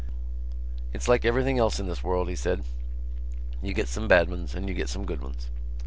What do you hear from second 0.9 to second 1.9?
"It's like everything else in